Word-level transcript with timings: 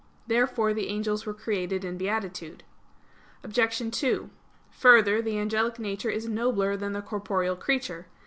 Therefore 0.25 0.73
the 0.73 0.87
angels 0.87 1.27
were 1.27 1.33
created 1.35 1.85
in 1.85 1.95
beatitude. 1.95 2.63
Obj. 3.43 3.83
2: 3.91 4.29
Further, 4.71 5.21
the 5.21 5.37
angelic 5.37 5.77
nature 5.77 6.09
is 6.09 6.27
nobler 6.27 6.75
than 6.75 6.93
the 6.93 7.03
corporeal 7.03 7.55
creature. 7.55 8.07